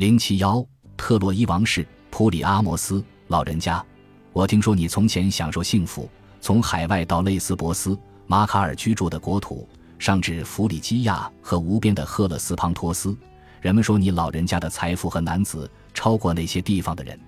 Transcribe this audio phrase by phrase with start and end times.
[0.00, 0.64] 零七幺，
[0.96, 3.84] 特洛伊王室普里阿摩斯老人家，
[4.32, 6.08] 我听说你从前享受幸福，
[6.40, 7.94] 从海外到类斯博斯、
[8.26, 9.68] 马卡尔居住的国土，
[9.98, 13.14] 上至弗里基亚和无边的赫勒斯庞托斯，
[13.60, 17.14] 人们说你老人家的财富和男子超过那些地方的人。《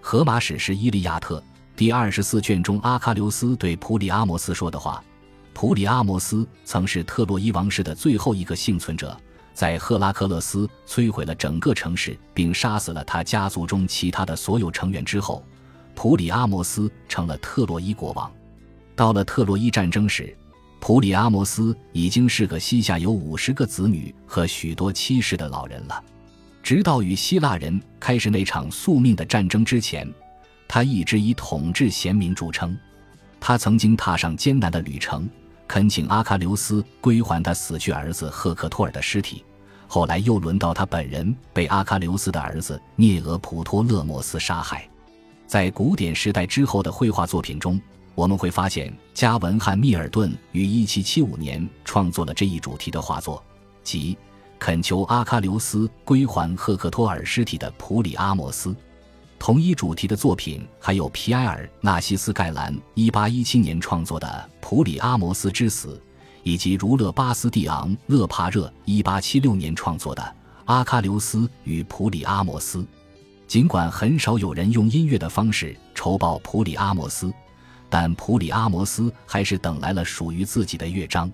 [0.00, 1.38] 荷马史诗·伊利亚特》
[1.76, 5.00] 第二十四卷中，阿喀琉斯对普里阿摩斯说的话：
[5.54, 9.16] 普里阿摩斯曾是特洛伊王室的最后一个幸存者。
[9.58, 15.44] 在赫拉克勒斯摧毁了整个城市，并杀死了他家族中其他的所有成员之后，
[15.96, 18.30] 普里阿摩斯成了特洛伊国王。
[18.94, 20.32] 到了特洛伊战争时，
[20.78, 26.04] 普里阿摩斯已经是个膝下有五十个子女和许多妻室的老人了。
[26.62, 30.08] 直到与希腊人开始那场宿命的战争之前，
[30.68, 32.78] 他一直以统治贤明著称。
[33.40, 35.28] 他曾经踏上艰难的旅程，
[35.66, 39.42] 恳请阿喀琉斯归还他死去儿子赫克托尔的尸体。
[39.90, 44.88] 后来又轮到他本人被阿喀琉斯的儿子涅俄普托勒莫斯杀害。
[45.46, 47.80] 在古典时代之后的绘画作品中，
[48.14, 53.42] 我们会发现加文汉密尔顿于1775年创作了这一主题的画作，
[53.82, 54.16] 即
[54.58, 58.76] 恳求阿喀琉斯归还赫克托尔尸体的普里阿摩斯。
[59.38, 64.26] 同一主题的作品还有皮埃尔纳西斯盖兰1817年创作的
[64.60, 65.94] 《普里阿摩斯之死》。
[66.48, 70.22] 以及儒勒巴斯蒂昂勒帕热一八七六年创作的
[70.64, 72.78] 《阿喀琉斯与普里阿摩斯》，
[73.46, 77.30] 尽管很少有人用音乐的方式酬报普里阿摩斯，
[77.90, 81.30] 但普里阿摩斯还是等来了属于自己的乐章。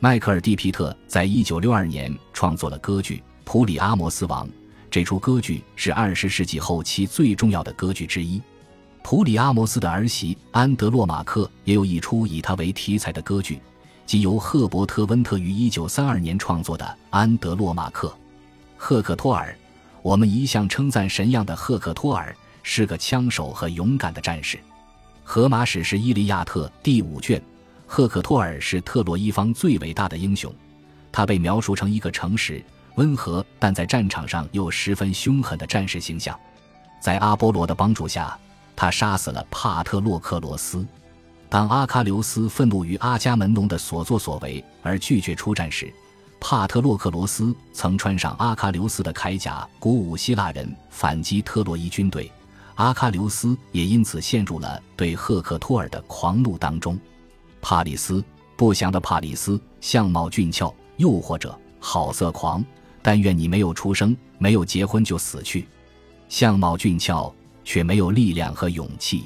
[0.00, 4.46] 迈克尔·蒂皮特在一九六二年创作了歌剧《普里阿摩斯王》，
[4.90, 8.38] 这出歌剧是二十世纪后期最重要的歌剧之一。
[9.02, 13.58] 普里阿摩斯的儿媳安德洛马克也有一出以他为题材的歌剧。
[14.12, 18.08] 即由赫伯特·温特于一九三二年创作的《安德洛马克·
[18.76, 19.50] 赫克托尔》，
[20.02, 24.58] 我们一向称赞神样的赫克托尔是个枪手和勇敢的战士。
[25.24, 27.42] 《荷马史诗·伊利亚特》第五卷，
[27.86, 30.54] 赫克托尔是特洛伊方最伟大的英雄。
[31.10, 32.62] 他被描述成一个诚实、
[32.96, 36.38] 温和，但在战场上又十分凶狠的战士形象。
[37.00, 38.38] 在阿波罗的帮助下，
[38.76, 40.86] 他杀死了帕特洛克罗斯。
[41.52, 45.92] 当阿喀琉斯愤怒于阿伽门农的所作所为而拒绝出战时，
[46.40, 52.32] 帕特洛克罗斯曾穿上阿喀琉斯的铠甲，鼓舞希腊人反击特洛伊军队。
[52.76, 56.98] 阿喀琉斯也因此陷入了对赫克托尔的狂怒当中。
[57.60, 58.24] 帕里斯，
[58.56, 62.64] 不祥的帕里斯，相貌俊俏，诱惑者，好色狂。
[63.02, 65.68] 但愿你没有出生，没有结婚就死去。
[66.30, 67.30] 相貌俊俏，
[67.62, 69.18] 却没有力量和勇气。《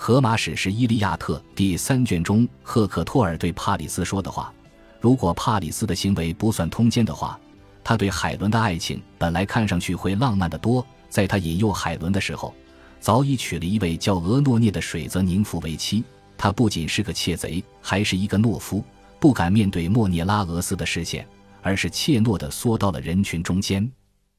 [0.00, 4.54] 荷马史诗·伊利亚特》第三卷中，赫克托尔对帕里斯说的话
[5.00, 7.38] ：“如果帕里斯的行为不算通奸的话，
[7.82, 10.86] 他对海伦的爱情本来看上去会浪漫的多。
[11.08, 12.54] 在他引诱海伦的时候，
[13.00, 16.04] 早已娶了一位叫俄诺涅的水泽宁芙为妻。
[16.38, 18.84] 他不仅是个窃贼，还是一个懦夫，
[19.18, 21.26] 不敢面对莫涅拉俄斯的视线，
[21.60, 23.90] 而是怯懦地缩到了人群中间。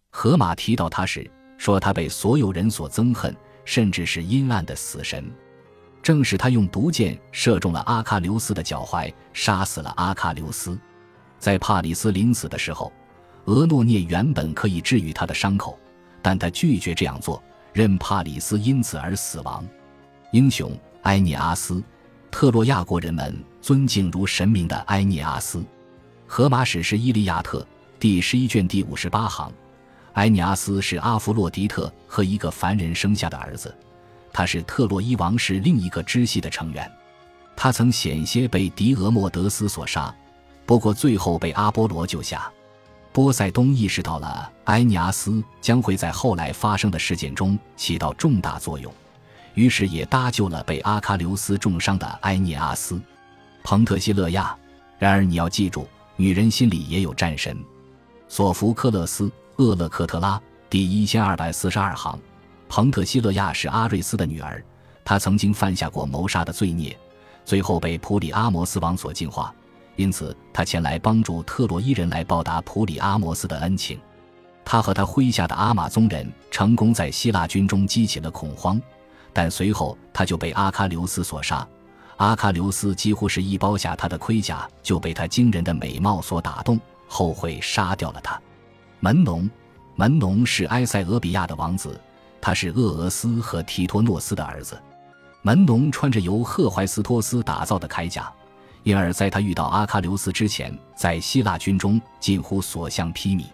[0.10, 5.30] 荷马提到他时，说他被所有人所憎恨，甚至是阴暗的死神。”
[6.02, 10.80] 正是他用毒箭射中了阿喀琉斯的脚踝，杀死了阿喀琉斯。
[11.38, 12.92] 在帕里斯临死的时候，
[13.46, 15.78] 俄诺涅原本可以治愈他的伤口，
[16.22, 17.42] 但他拒绝这样做，
[17.74, 19.66] 任帕里斯因此而死亡。
[20.32, 20.72] 英雄
[21.04, 21.84] 埃涅阿斯，
[22.32, 25.64] 特洛亚国人们尊敬如神明的埃涅阿斯。
[26.28, 27.62] 荷马史诗《伊利亚特》
[28.00, 29.52] 第十一卷第五十八行，
[30.14, 33.76] 埃涅阿斯是阿弗洛狄特和一个凡人生下的儿子。
[34.32, 36.92] 他是特洛伊王室另一个支系的成员，
[37.56, 40.14] 他曾险些被狄俄莫德斯所杀，
[40.66, 42.52] 不过最后被阿波罗救下。
[43.12, 48.94] 波塞冬意识到了埃尼阿斯将会在后来发生的事件中起到重大作用，
[49.56, 53.02] 于是也搭救了被阿喀琉斯重伤的埃涅阿斯。
[53.64, 54.56] 彭特西勒亚。
[55.00, 55.88] 然而你要记住，
[56.18, 57.58] 女人心里也有战神。
[58.28, 60.36] 索福克勒斯《厄勒克特拉》
[60.70, 62.20] 第一千二百四十二行。
[62.70, 64.64] 彭特西勒亚是阿瑞斯的女儿，
[65.04, 66.96] 她曾经犯下过谋杀的罪孽，
[67.44, 69.54] 最后被普里阿摩斯王所净化，
[69.96, 74.00] 因此他前来帮助特洛伊人来报答普里阿摩斯的恩情。
[74.64, 78.80] 他和他麾下的阿马宗人成功在希腊军中激起了恐慌，
[79.34, 81.68] 但随后他就被阿喀琉斯所杀。
[82.18, 88.40] 阿喀琉斯几乎是一剥下他的盔甲就被他惊人的美貌所打动，后悔杀掉了他。
[89.00, 89.50] 门农，
[89.96, 92.00] 门农是埃塞俄比亚的王子。
[92.42, 94.80] 他是厄俄斯和提托诺斯的儿子，
[95.42, 98.32] 门农穿着由赫怀斯托斯打造的铠甲，
[98.84, 103.46] 因而在他遇到阿喀琉斯之前，在希腊军中近乎所向披靡。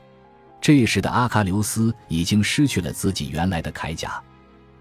[0.61, 4.21] 这时的阿喀琉斯已经失去了自己原来的铠甲，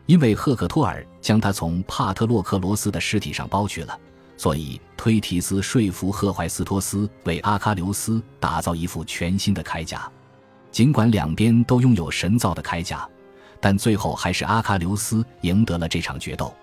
[0.06, 3.98] 因为赫克托尔将他从帕特洛克罗斯的尸体上剥去了，
[4.36, 10.10] 所以推提斯说服赫怀斯托斯为阿喀琉斯打造一副全新的铠甲。
[10.70, 13.06] 尽管两边都拥有神造的铠甲，
[13.64, 16.54] 但最后还是阿喀琉斯赢得了这场决斗。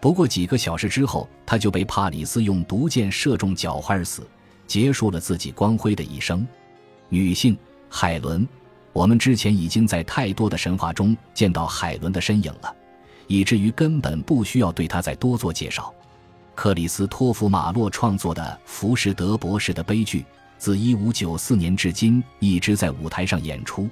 [0.00, 4.26] 不过几个小时之后，他就被帕里斯用毒箭射中脚踝而死，
[4.66, 6.48] 结束了自己光辉的一生。
[7.10, 7.54] 女性
[7.90, 8.48] 海伦，
[8.94, 12.74] 我们之前已经在太多的神话中见到海伦的身影了，
[13.26, 15.92] 以至于根本不需要对她再多做介绍。
[16.54, 20.20] 克里斯托弗·马洛创作的《浮士德博士的悲剧》
[20.56, 23.86] 自1594年至今一直在舞台上演出。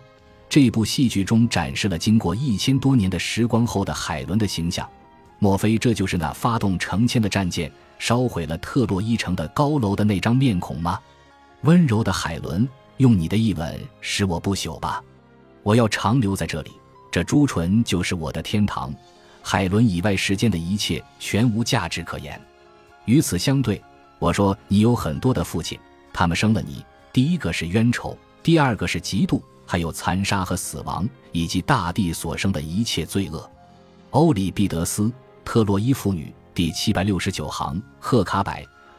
[0.49, 4.89] 这部戏剧中展示了经过一千多年的时光后的海伦的形象。
[5.39, 10.99] 莫非这就是那发动成千的战舰、烧毁了特洛伊城的高楼的那张面孔吗？
[11.63, 12.67] 温柔的海伦，
[12.97, 15.03] 用你的一吻使我不朽吧！
[15.63, 16.71] 我要长留在这里，
[17.11, 18.95] 这朱唇就是我的天堂。
[19.43, 22.41] 海伦以外，世间的一切全无价值可言。
[23.05, 23.83] 与此相对，
[24.19, 25.79] 我说你有很多的父亲，
[26.13, 26.85] 他们生了你。
[27.13, 33.51] 第一个是冤仇，第二个是嫉妒，还有残杀和死亡，以及大地所生的一切罪恶。
[34.11, 35.13] 欧里庇得斯。
[35.45, 38.53] 特洛伊妇女第七百六十九行，赫卡柏。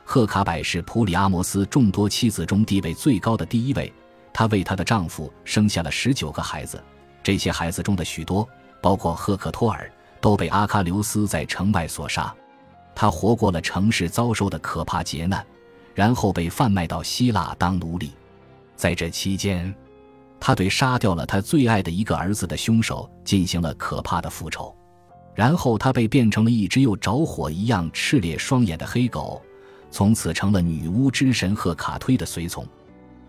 [0.05, 3.93] 赫卡柏是普里阿摩斯众多妻子中地位最高的第一位。
[4.31, 6.81] 她为她的丈夫生下了十九个孩子，
[7.21, 8.47] 这些孩子中的许多，
[8.81, 9.91] 包括赫克托尔，
[10.21, 12.33] 都被阿喀琉斯在城外所杀。
[12.95, 15.45] 她活过了城市遭受的可怕劫难，
[15.93, 18.13] 然后被贩卖到希腊当奴隶。
[18.77, 19.75] 在这期间，
[20.39, 24.73] 他对杀掉了他最爱的一个儿子的凶手进行了可怕的复仇。
[25.35, 29.39] 然后他被变成了一只又着火一样炽烈双眼的黑狗，
[29.91, 32.65] 从此成了女巫之神赫卡忒的随从。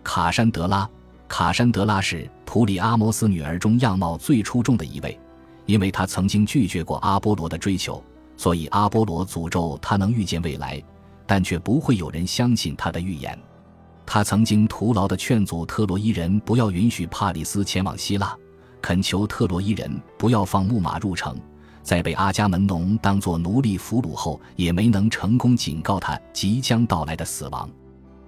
[0.03, 0.89] 卡珊德拉，
[1.27, 5.19] 卡珊德拉是普里阿摩斯女儿中样貌最出众的一位，
[5.67, 8.03] 因为她曾经拒绝过阿波罗的追求，
[8.35, 10.81] 所以阿波罗诅咒她能预见未来，
[11.27, 13.37] 但却不会有人相信她的预言。
[14.11, 18.35] 他曾经徒劳地劝阻特洛伊人不要允许帕里斯前往希腊，
[18.81, 21.39] 恳求特洛伊人不要放木马入城。
[21.83, 27.69] 在被阿伽门农当作奴隶俘虏后，也没能成功警告他即将到来的死亡。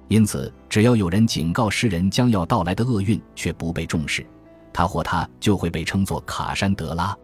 [0.07, 4.23] 因此，只要有人警告诗人将要到来的厄运却不被重视，
[4.71, 7.17] 他或他就会被称作卡山德拉。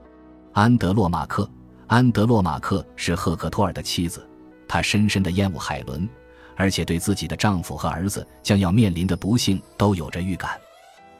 [0.53, 1.47] 安德洛马克，
[1.85, 4.27] 安德洛马克是赫克托尔的妻子，
[4.67, 6.09] 她深深地厌恶海伦，
[6.57, 10.59] 而且对自己的丈夫和儿子将要面临的不幸都有着预感。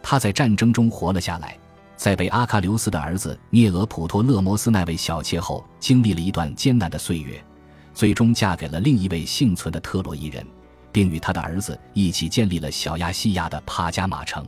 [0.04, 1.58] 她在战争中活了下来。
[1.96, 7.44] 在被阿喀琉斯的儿子涅俄普托勒摩斯那位小妾后，经历了一段艰难的岁月，
[7.92, 10.46] 最终嫁给了另一位幸存的特洛伊人，
[10.92, 14.46] 并与他的儿子一起建立了小亚细亚的帕加马城。